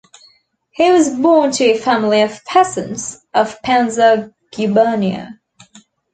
He 0.71 0.89
was 0.91 1.11
born 1.11 1.51
to 1.51 1.63
a 1.65 1.77
family 1.77 2.23
of 2.23 2.43
peasants 2.43 3.19
of 3.35 3.61
Penza 3.61 4.33
gubernia. 4.51 5.39